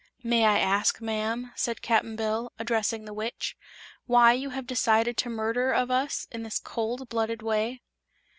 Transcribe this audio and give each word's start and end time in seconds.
"May 0.23 0.45
I 0.45 0.57
ask, 0.57 0.99
ma'am," 0.99 1.51
said 1.55 1.83
Cap'n 1.83 2.15
Bill, 2.15 2.51
addressing 2.57 3.05
the 3.05 3.13
Witch, 3.13 3.55
"why 4.07 4.33
you 4.33 4.49
have 4.49 4.65
decided 4.65 5.15
to 5.17 5.29
murder 5.29 5.71
of 5.71 5.91
us 5.91 6.27
in 6.31 6.41
this 6.41 6.57
cold 6.57 7.07
blooded 7.07 7.43
way?" 7.43 7.81